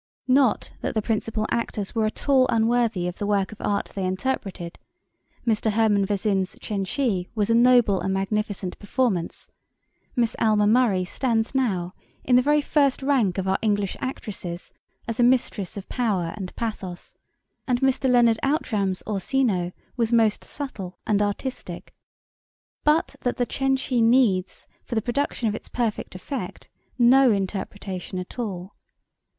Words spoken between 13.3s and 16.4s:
of our English actresses as a mistress of power